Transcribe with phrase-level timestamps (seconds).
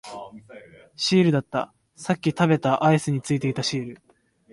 [0.95, 4.01] シールだった、さっき食べたアイスについていたシール